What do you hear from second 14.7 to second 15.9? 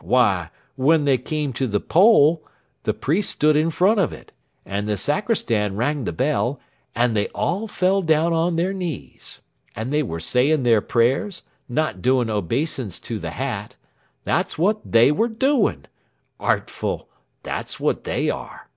they were doing.